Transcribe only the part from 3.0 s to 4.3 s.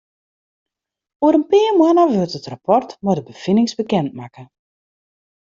mei de befinings bekend